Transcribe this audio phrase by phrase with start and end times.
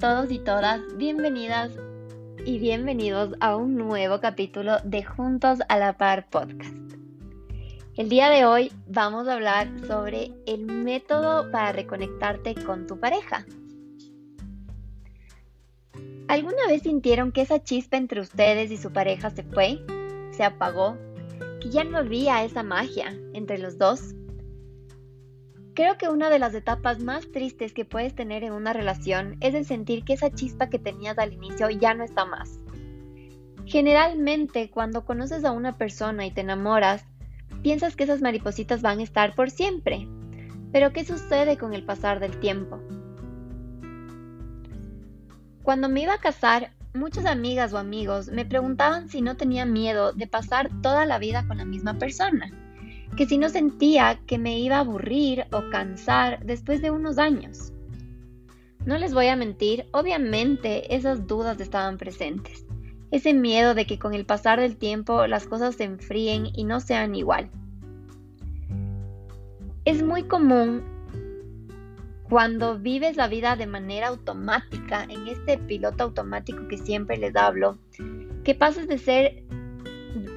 [0.00, 1.72] todos y todas, bienvenidas
[2.46, 6.74] y bienvenidos a un nuevo capítulo de Juntos a la Par podcast.
[7.98, 13.44] El día de hoy vamos a hablar sobre el método para reconectarte con tu pareja.
[16.28, 19.84] ¿Alguna vez sintieron que esa chispa entre ustedes y su pareja se fue,
[20.30, 20.96] se apagó,
[21.60, 24.14] que ya no había esa magia entre los dos?
[25.80, 29.54] Creo que una de las etapas más tristes que puedes tener en una relación es
[29.54, 32.60] el sentir que esa chispa que tenías al inicio ya no está más.
[33.64, 37.06] Generalmente cuando conoces a una persona y te enamoras,
[37.62, 40.06] piensas que esas maripositas van a estar por siempre.
[40.70, 42.78] Pero ¿qué sucede con el pasar del tiempo?
[45.62, 50.12] Cuando me iba a casar, muchas amigas o amigos me preguntaban si no tenía miedo
[50.12, 52.52] de pasar toda la vida con la misma persona
[53.16, 57.72] que si no sentía que me iba a aburrir o cansar después de unos años.
[58.86, 62.64] No les voy a mentir, obviamente esas dudas estaban presentes.
[63.10, 66.80] Ese miedo de que con el pasar del tiempo las cosas se enfríen y no
[66.80, 67.50] sean igual.
[69.84, 70.82] Es muy común
[72.30, 77.76] cuando vives la vida de manera automática, en este piloto automático que siempre les hablo,
[78.44, 79.42] que pases de ser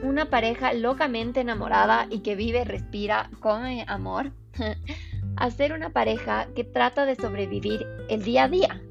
[0.02, 4.32] una pareja locamente enamorada y que vive, respira con amor,
[5.36, 8.82] a ser una pareja que trata de sobrevivir el día a día.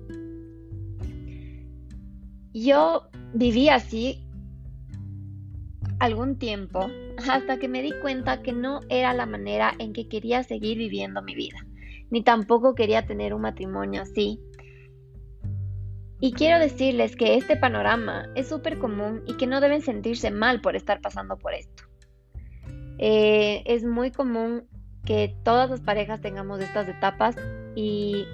[2.52, 4.26] Yo viví así
[5.98, 6.90] algún tiempo
[7.28, 11.22] hasta que me di cuenta que no era la manera en que quería seguir viviendo
[11.22, 11.64] mi vida,
[12.10, 14.40] ni tampoco quería tener un matrimonio así
[16.22, 20.60] y quiero decirles que este panorama es súper común y que no deben sentirse mal
[20.60, 21.82] por estar pasando por esto.
[22.98, 24.68] Eh, es muy común
[25.04, 27.34] que todas las parejas tengamos estas etapas
[27.74, 28.24] y,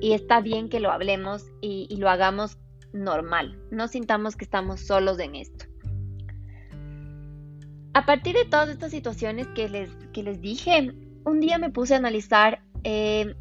[0.00, 2.58] está bien que lo hablemos y, lo hagamos
[2.92, 3.58] normal.
[3.72, 5.64] No sintamos que estamos solos en esto.
[7.92, 10.92] A partir de todas estas situaciones que les, que les dije,
[11.24, 13.34] un día me puse a analizar eh,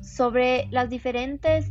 [0.00, 1.70] sobre las diferentes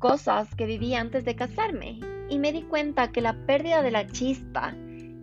[0.00, 4.06] cosas que viví antes de casarme y me di cuenta que la pérdida de la
[4.08, 4.74] chispa,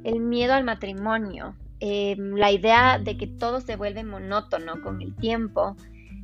[0.04, 5.14] el miedo al matrimonio, em, la idea de que todo se vuelve monótono con el
[5.16, 5.76] tiempo,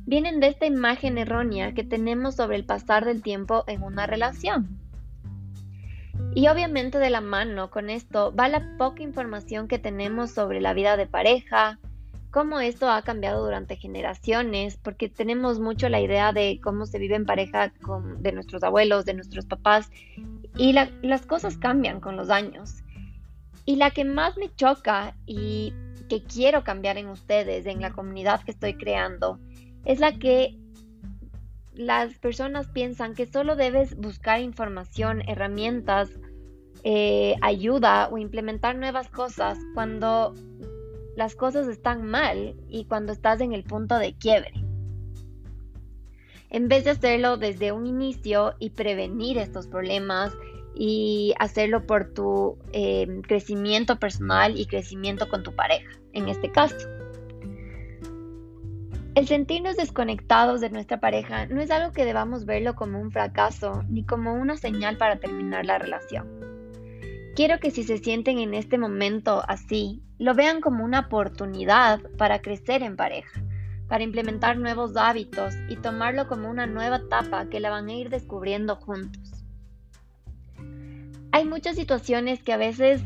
[0.06, 4.78] vienen de esta imagen errónea que tenemos sobre el pasar del tiempo en una relación.
[6.34, 10.74] Y obviamente de la mano con esto va la poca información que tenemos sobre la
[10.74, 11.78] vida de pareja,
[12.34, 17.14] cómo esto ha cambiado durante generaciones, porque tenemos mucho la idea de cómo se vive
[17.14, 19.88] en pareja con, de nuestros abuelos, de nuestros papás,
[20.58, 22.82] y las cosas cambian con los años.
[23.66, 25.74] Y la que más me choca y
[26.08, 29.38] que quiero cambiar en ustedes, en la comunidad que estoy creando,
[29.84, 30.58] es la que
[31.72, 36.10] las personas piensan que solo debes buscar información, herramientas,
[36.82, 40.34] eh, ayuda o implementar nuevas cosas cuando
[41.16, 44.52] las cosas están mal y cuando estás en el punto de quiebre.
[46.50, 50.32] En vez de hacerlo desde un inicio y prevenir estos problemas
[50.74, 56.76] y hacerlo por tu em, crecimiento personal y crecimiento con tu pareja, en este caso.
[59.14, 63.84] El sentirnos desconectados de nuestra pareja no es algo que debamos verlo como un fracaso
[63.88, 66.53] ni como una señal para terminar la relación.
[67.34, 72.40] Quiero que si se sienten en este momento así, lo vean como una oportunidad para
[72.40, 73.42] crecer en pareja,
[73.88, 78.08] para implementar nuevos hábitos y tomarlo como una nueva etapa que la van a ir
[78.08, 79.44] descubriendo juntos.
[81.32, 83.02] Hay muchas situaciones que a veces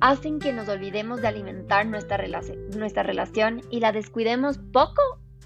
[0.00, 2.20] hacen que nos olvidemos de alimentar nuestra,
[2.76, 5.00] nuestra relación y la descuidemos poco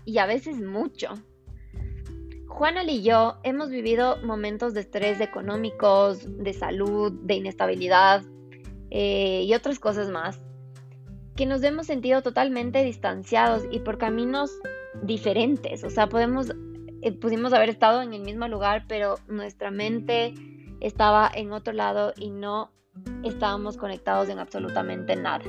[0.06, 1.12] y a veces mucho.
[2.56, 8.22] Juana y yo hemos vivido momentos de estrés económicos, de salud, de inestabilidad
[8.88, 10.40] eh, y otras cosas más,
[11.36, 14.50] que nos hemos sentido totalmente distanciados y por caminos
[15.02, 15.84] diferentes.
[15.84, 16.50] O sea, podemos,
[17.02, 20.32] eh, pudimos haber estado en el mismo lugar, pero nuestra mente
[20.80, 22.72] estaba en otro lado y no
[23.22, 25.44] estábamos conectados en absolutamente nada.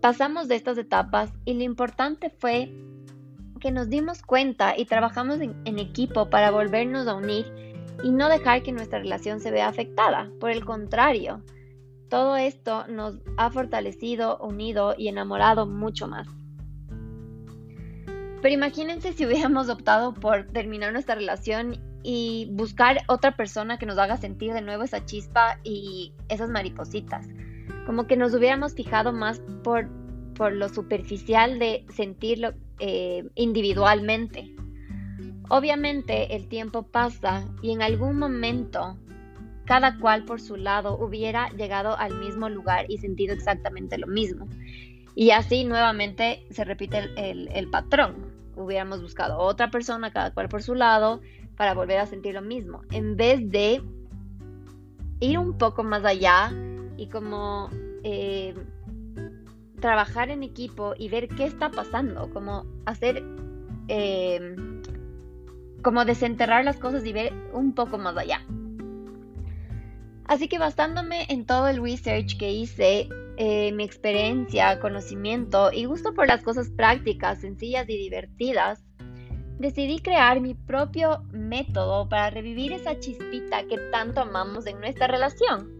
[0.00, 2.72] Pasamos de estas etapas y lo importante fue
[3.58, 7.46] que nos dimos cuenta y trabajamos en, equipo para volvernos a unir
[8.02, 10.30] y no dejar que nuestra relación se vea afectada.
[10.40, 11.42] Por el contrario,
[12.08, 16.26] todo esto nos ha fortalecido, unido y enamorado mucho más.
[18.40, 23.98] Pero imagínense si hubiéramos optado por terminar nuestra relación y buscar otra persona que nos
[23.98, 27.26] haga sentir de nuevo esa chispa y esas maripositas.
[27.86, 29.88] Como que nos hubiéramos fijado más por,
[30.38, 34.54] por lo superficial de sentirlo eh, individualmente.
[35.50, 38.96] Obviamente el tiempo pasa y en algún momento
[39.64, 44.48] cada cual por su lado hubiera llegado al mismo lugar y sentido exactamente lo mismo.
[45.14, 48.32] Y así nuevamente se repite el, patrón.
[48.56, 51.20] Hubiéramos buscado otra persona, cada cual por su lado,
[51.56, 52.82] para volver a sentir lo mismo.
[52.92, 53.82] En vez de
[55.20, 56.52] ir un poco más allá
[56.96, 57.68] y como
[58.04, 58.54] eh,
[59.80, 63.22] trabajar en equipo y ver qué está pasando, como hacer,
[63.88, 64.56] eh,
[65.82, 68.42] como desenterrar las cosas y ver un poco más allá.
[70.24, 73.08] Así que bastándome en todo el research que hice,
[73.38, 78.84] eh, mi experiencia, conocimiento y gusto por las cosas prácticas, sencillas y divertidas,
[79.58, 85.77] decidí crear mi propio método para revivir esa chispita que tanto amamos en nuestra relación.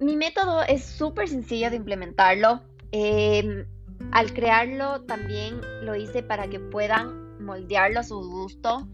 [0.00, 2.62] Mi método es súper sencillo de implementarlo.
[2.90, 3.66] Em,
[4.12, 8.88] al crearlo también lo hice para que puedan moldearlo a su gusto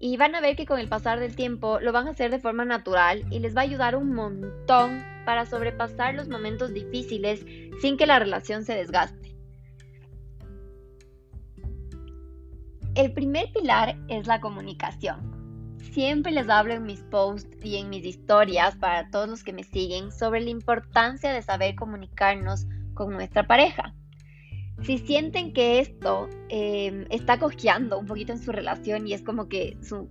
[0.00, 2.40] y van a ver que con el pasar del tiempo lo van a hacer de
[2.40, 7.44] forma natural y les va a ayudar un montón para sobrepasar los momentos difíciles
[7.80, 9.36] sin que la relación se desgaste.
[12.96, 15.39] El primer pilar es la comunicación.
[15.92, 19.64] Siempre les hablo en mis posts y en mis historias para todos los que me
[19.64, 23.92] siguen sobre la importancia de saber comunicarnos con nuestra pareja.
[24.84, 29.48] Si sienten que esto em, está cojeando un poquito en su relación y es como
[29.48, 30.08] que su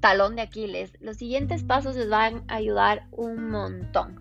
[0.00, 4.20] talón de Aquiles, los siguientes pasos les van a ayudar un montón.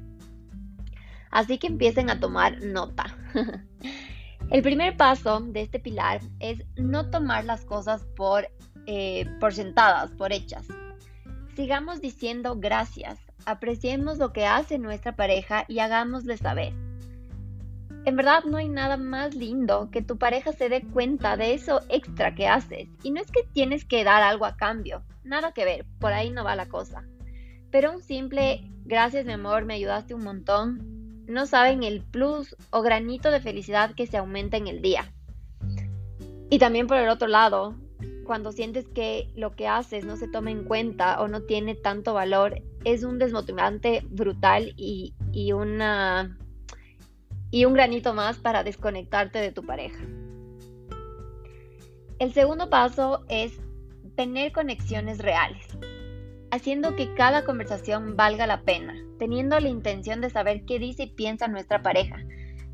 [1.31, 3.17] Así que empiecen a tomar nota.
[4.51, 8.47] El primer paso de este pilar es no tomar las cosas por,
[8.85, 10.67] eh, por sentadas, por hechas.
[11.59, 16.71] Sigamos diciendo gracias, apreciemos lo que hace nuestra pareja y hagámosle saber.
[18.05, 21.81] En verdad no hay nada más lindo que tu pareja se dé cuenta de eso
[21.89, 22.87] extra que haces.
[23.03, 26.29] Y no es que tienes que dar algo a cambio, nada que ver, por ahí
[26.29, 27.03] no va la cosa.
[27.71, 32.81] Pero un simple gracias mi amor, me ayudaste un montón, no saben el plus o
[32.81, 35.11] granito de felicidad que se aumenta en el día.
[36.49, 37.75] Y también por el otro lado,
[38.29, 42.13] cuando sientes que lo que haces no se toma en cuenta o no tiene tanto
[42.13, 46.37] valor, es un desmotivante brutal y, y una
[47.49, 49.97] y un granito más para desconectarte de tu pareja.
[52.19, 53.59] El segundo paso es
[54.13, 55.65] tener conexiones reales,
[56.51, 61.07] haciendo que cada conversación valga la pena, teniendo la intención de saber qué dice y
[61.07, 62.17] piensa nuestra pareja,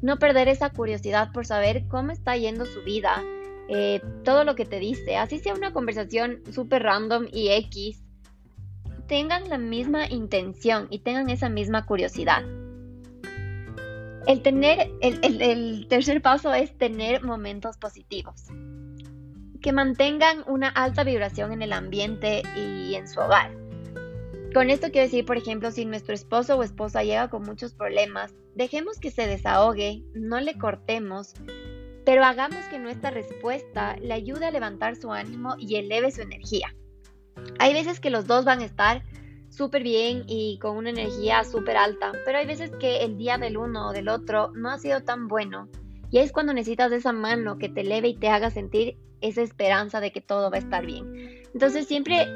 [0.01, 3.23] no perder esa curiosidad por saber cómo está yendo su vida,
[3.69, 8.03] eh, todo lo que te dice, así sea una conversación súper random y X,
[9.07, 12.43] tengan la misma intención y tengan esa misma curiosidad.
[14.27, 18.45] El, tener, el, tercer paso es tener momentos positivos
[19.61, 23.51] que mantengan una alta vibración en el ambiente y en su hogar.
[24.53, 28.33] Con esto quiero decir, por ejemplo, si nuestro esposo o esposa llega con muchos problemas,
[28.55, 31.33] dejemos que se desahogue, no le cortemos,
[32.05, 36.73] pero hagamos que nuestra respuesta le ayude a levantar su ánimo y eleve su energía.
[37.59, 39.03] Hay veces que los dos van a estar
[39.49, 43.57] súper bien y con una energía súper alta, pero hay veces que el día del
[43.57, 45.67] uno o del otro no ha sido tan bueno
[46.11, 49.99] y es cuando necesitas esa mano que te eleve y te haga sentir esa esperanza
[49.99, 51.43] de que todo va a estar bien.
[51.53, 52.27] Entonces siempre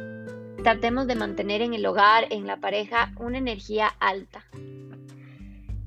[0.64, 4.44] tratemos de mantener en el hogar, en la pareja, una energía alta.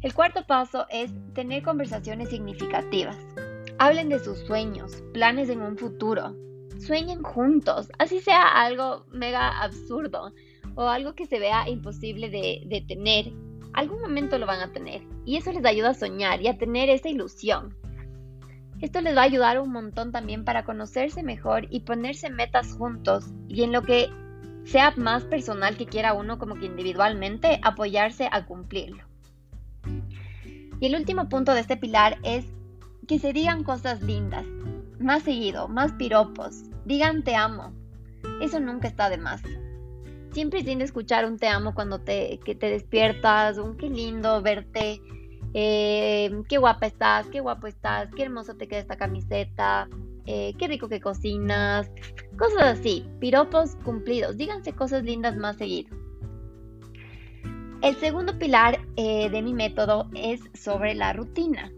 [0.01, 3.17] El cuarto paso es tener conversaciones significativas.
[3.83, 6.37] Hablen de sus sueños, planes en un futuro.
[6.79, 10.33] Sueñen juntos, así sea algo mega absurdo
[10.77, 13.33] o algo que se vea imposible de, tener,
[13.73, 15.03] algún momento lo van a tener.
[15.25, 17.77] Y eso les ayuda a soñar y a tener esa ilusión.
[18.81, 23.33] Esto les va a ayudar un montón también para conocerse mejor y ponerse metas juntos
[23.49, 24.09] y en lo que
[24.63, 29.03] sea más personal que quiera uno como que individualmente apoyarse a cumplirlo.
[30.79, 32.47] Y el último punto de este pilar es
[33.07, 34.47] que se digan cosas lindas,
[34.99, 37.73] más seguido, más piropos, digan te amo.
[38.41, 39.43] Eso nunca está de más
[40.33, 45.01] siempre sin escuchar un te amo cuando te, que te despiertas, un qué lindo verte,
[45.55, 49.89] eh, qué guapa estás, qué guapo estás, qué hermoso te queda esta camiseta,
[50.27, 51.91] eh, qué rico que cocinas,
[52.39, 55.95] cosas así, piropos cumplidos, díganse cosas lindas más seguido.
[57.83, 61.73] El segundo pilar eh, de mi método es sobre la rutina,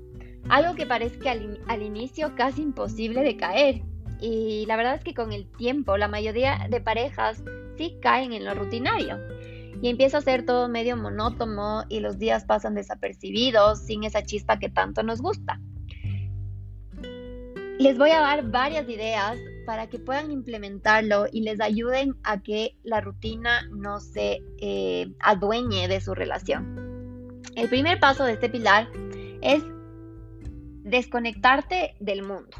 [0.48, 3.82] algo que parece al, al inicio casi imposible de caer.
[4.20, 7.42] Y la verdad es que con el tiempo la mayoría de parejas
[7.76, 9.18] sí caen en lo rutinario
[9.82, 14.58] y empieza a ser todo medio monótono y los días pasan desapercibidos sin esa chispa
[14.58, 15.60] que tanto nos gusta.
[17.78, 19.36] Les voy a dar varias ideas
[19.66, 25.88] para que puedan implementarlo y les ayuden a que la rutina no se eh, adueñe
[25.88, 27.42] de su relación.
[27.56, 28.88] El primer paso de este pilar
[29.42, 29.62] es
[30.84, 32.56] desconectarte del mundo.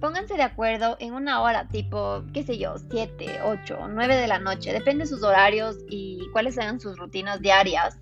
[0.00, 4.38] Pónganse de acuerdo en una hora, tipo, qué sé yo, 7, 8, 9 de la
[4.38, 8.00] noche, depende de sus horarios y cuáles sean sus rutinas diarias,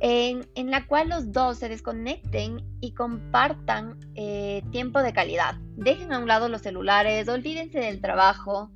[0.00, 5.54] en, la cual los dos se desconecten y compartan eh, tiempo de calidad.
[5.76, 8.70] Dejen a un lado los celulares, olvídense del trabajo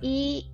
[0.00, 0.50] y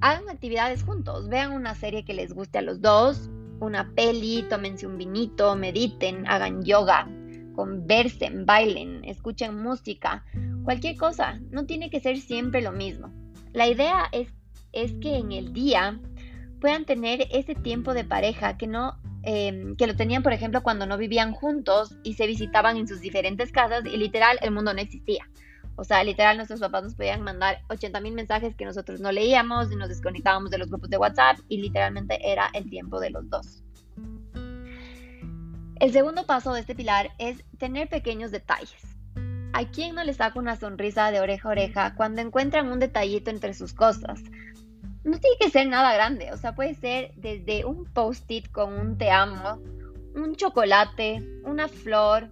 [0.00, 1.28] hagan actividades juntos.
[1.28, 3.30] Vean una serie que les guste a los dos,
[3.60, 7.08] una peli, tómense un vinito, mediten, hagan yoga,
[7.54, 10.24] conversen, bailen, escuchen música,
[10.64, 11.40] cualquier cosa.
[11.50, 13.12] No tiene que ser siempre lo mismo.
[13.52, 14.28] La idea es,
[14.72, 16.00] es que en el día
[16.60, 20.86] puedan tener ese tiempo de pareja que no em, que lo tenían, por ejemplo, cuando
[20.86, 24.80] no vivían juntos y se visitaban en sus diferentes casas y literal el mundo no
[24.80, 25.28] existía.
[25.76, 29.72] O sea, literal nuestros papás nos podían mandar 80 mil mensajes que nosotros no leíamos
[29.72, 33.28] y nos desconectábamos de los grupos de WhatsApp y literalmente era el tiempo de los
[33.28, 33.62] dos.
[35.80, 38.96] El segundo paso de este pilar es tener pequeños detalles.
[39.52, 43.30] ¿A quién no le saca una sonrisa de oreja a oreja cuando encuentran un detallito
[43.30, 44.20] entre sus cosas?
[45.02, 48.96] No tiene que ser nada grande, o sea, puede ser desde un post-it con un
[48.96, 49.60] te amo,
[50.14, 52.30] un chocolate, una flor,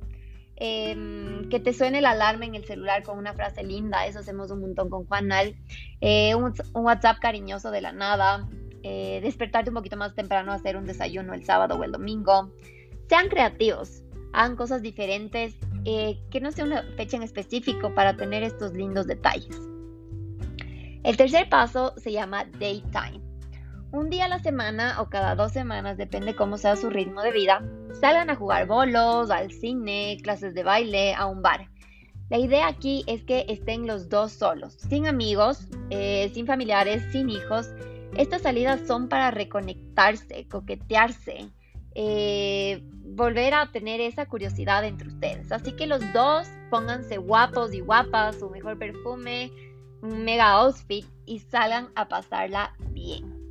[0.65, 4.53] em, que te suene la alarma en el celular con una frase linda, eso hacemos
[4.53, 5.57] un montón con Juanal,
[6.01, 8.49] eh, un, WhatsApp cariñoso de la nada,
[8.85, 12.53] eh, despertarte un poquito más temprano a hacer un desayuno el sábado o el domingo,
[13.09, 18.45] sean creativos, hagan cosas diferentes, eh, que no sea una fecha en específico para tener
[18.45, 19.61] estos lindos detalles.
[21.03, 23.22] El tercer paso se llama daytime.
[23.93, 27.31] Un día a la semana o cada dos semanas, depende cómo sea su ritmo de
[27.31, 27.63] vida,
[28.01, 31.69] salgan a jugar bolos, al cine, clases de baile, a un bar.
[32.31, 37.29] La idea aquí es que estén los dos solos, sin amigos, eh, sin familiares, sin
[37.29, 37.69] hijos.
[38.17, 41.51] Estas salidas son para reconectarse, coquetearse,
[41.95, 42.83] eh,
[43.15, 45.53] volver a tener esa curiosidad entre ustedes.
[45.53, 49.53] Así que los dos pónganse guapos y guapas, su mejor perfume,
[50.01, 53.42] un mega outfit y salgan a pasarla bien.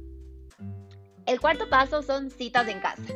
[1.25, 3.13] El cuarto paso son citas en casa.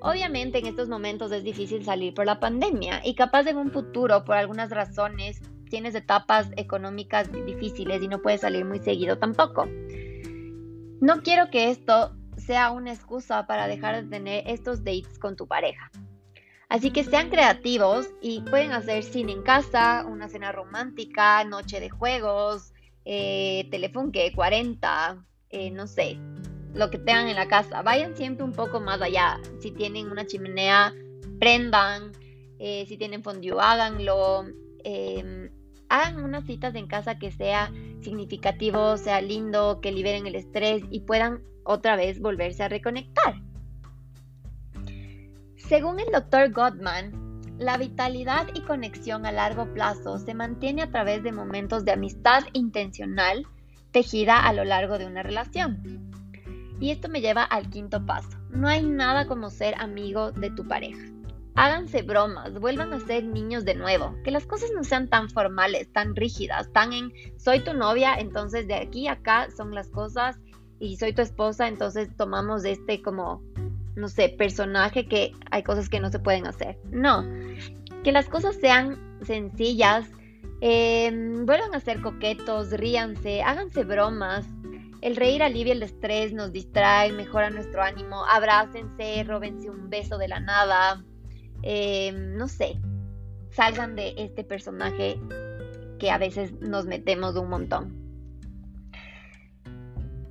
[0.00, 4.24] Obviamente en estos momentos es difícil salir por la pandemia y capaz en un futuro
[4.24, 9.66] por algunas razones tienes etapas económicas difíciles y no puedes salir muy seguido tampoco.
[11.00, 15.46] No quiero que esto sea una excusa para dejar de tener estos dates con tu
[15.46, 15.90] pareja.
[16.68, 21.90] Así que sean creativos y pueden hacer cine en casa, una cena romántica, noche de
[21.90, 22.72] juegos,
[23.04, 26.18] eh, telefunke 40, eh, no sé,
[26.74, 27.82] lo que tengan en la casa.
[27.82, 29.40] Vayan siempre un poco más allá.
[29.60, 30.92] Si tienen una chimenea,
[31.38, 32.12] prendan.
[32.58, 34.44] Eh, si tienen fondue, háganlo.
[34.84, 35.50] Em,
[35.88, 41.00] hagan unas citas en casa que sea significativo, sea lindo, que liberen el estrés y
[41.00, 43.40] puedan otra vez volverse a reconectar.
[45.56, 47.24] Según el doctor Gottman,
[47.58, 52.42] la vitalidad y conexión a largo plazo se mantiene a través de momentos de amistad
[52.52, 53.46] intencional
[53.92, 56.10] tejida a lo largo de una relación.
[56.80, 58.36] Y esto me lleva al quinto paso.
[58.50, 61.00] No hay nada como ser amigo de tu pareja.
[61.56, 65.92] Háganse bromas, vuelvan a ser niños de nuevo, que las cosas no sean tan formales,
[65.92, 70.36] tan rígidas, tan en soy tu novia, entonces de aquí a acá son las cosas
[70.80, 73.40] y soy tu esposa, entonces tomamos este como,
[73.94, 76.76] no sé, personaje que hay cosas que no se pueden hacer.
[76.90, 77.24] No,
[78.02, 80.10] que las cosas sean sencillas,
[80.60, 84.44] em, vuelvan a ser coquetos, ríanse, háganse bromas.
[85.04, 90.28] El reír alivia el estrés, nos distrae, mejora nuestro ánimo, abrácense, róbense un beso de
[90.28, 91.04] la nada,
[91.60, 92.80] em, no sé,
[93.50, 95.20] salgan de este personaje
[95.98, 97.92] que a veces nos metemos un montón.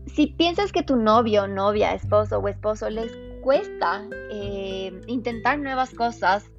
[0.07, 6.49] Si piensas que tu novio, novia, esposo o esposo les cuesta eh, intentar nuevas cosas,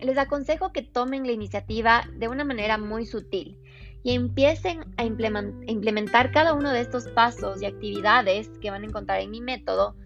[0.00, 3.57] les aconsejo que tomen la iniciativa de una manera muy sutil
[4.02, 9.20] y empiecen a implementar cada uno de estos pasos y actividades que van a encontrar
[9.20, 9.96] en mi método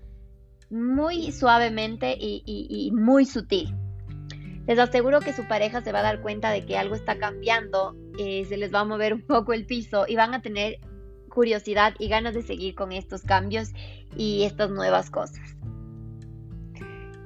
[0.70, 3.74] muy suavemente y, muy sutil.
[4.66, 7.94] Les aseguro que su pareja se va a dar cuenta de que algo está cambiando,
[8.18, 10.78] eh, se les va a mover un poco el piso y van a tener
[11.28, 13.70] curiosidad y ganas de seguir con estos cambios
[14.16, 15.56] y estas nuevas cosas.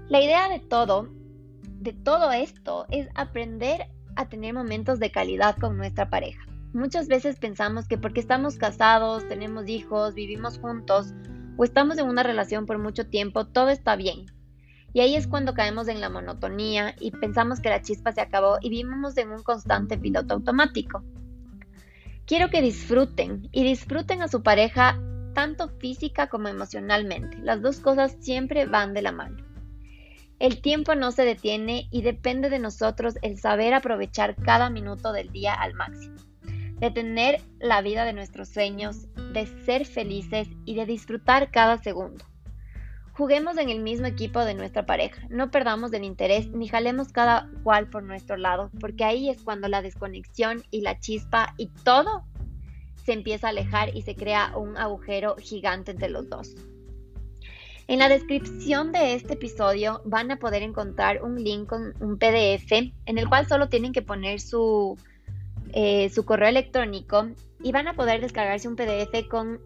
[0.08, 1.08] La idea de todo,
[1.62, 6.45] de todo esto, es aprender a tener momentos de calidad con nuestra pareja.
[6.76, 11.14] Muchas veces pensamos que porque estamos casados, tenemos hijos, vivimos juntos
[11.56, 14.26] o estamos en una relación por mucho tiempo, todo está bien.
[14.92, 18.58] Y ahí es cuando caemos en la monotonía y pensamos que la chispa se acabó
[18.60, 21.02] y vivimos en un constante piloto automático.
[22.26, 25.00] Quiero que disfruten y disfruten a su pareja
[25.32, 27.38] tanto física como emocionalmente.
[27.38, 29.38] Las dos cosas siempre van de la mano.
[30.38, 35.30] El tiempo no se detiene y depende de nosotros el saber aprovechar cada minuto del
[35.30, 36.16] día al máximo,
[36.78, 42.24] de tener la vida de nuestros sueños, de ser felices y de disfrutar cada segundo.
[43.12, 47.48] Juguemos en el mismo equipo de nuestra pareja, no perdamos el interés ni jalemos cada
[47.62, 52.24] cual por nuestro lado, porque ahí es cuando la desconexión y la chispa y todo
[53.06, 56.54] se empieza a alejar y se crea un agujero gigante entre los dos.
[57.88, 62.72] En la descripción de este episodio van a poder encontrar un link con un PDF
[62.72, 64.98] en el cual solo tienen que poner su,
[65.72, 67.28] eh, su correo electrónico
[67.62, 69.60] y van a poder descargarse un PDF con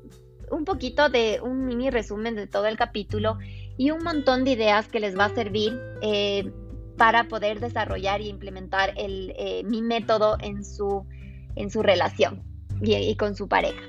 [0.51, 3.39] un poquito de un mini resumen de todo el capítulo
[3.77, 6.53] y un montón de ideas que les va a servir eh,
[6.97, 11.07] para poder desarrollar y implementar el, eh, mi método en su,
[11.57, 12.43] en su relación
[12.83, 13.81] y, con su pareja.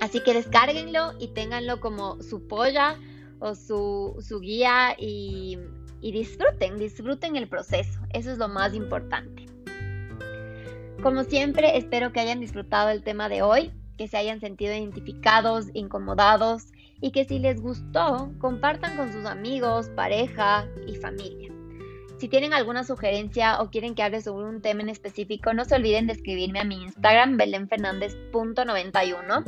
[0.00, 2.96] Así que descárguenlo y ténganlo como su polla
[3.40, 5.58] o su, su guía y,
[6.00, 7.98] y disfruten, disfruten el proceso.
[8.12, 9.46] Eso es lo más importante.
[11.02, 15.66] Como siempre, espero que hayan disfrutado el tema de hoy, que se hayan sentido identificados,
[15.72, 21.52] incomodados y que si les gustó, compartan con sus amigos, pareja y familia.
[22.18, 25.76] Si tienen alguna sugerencia o quieren que hable sobre un tema en específico, no se
[25.76, 29.44] olviden de escribirme a mi Instagram, belenfernandez.91.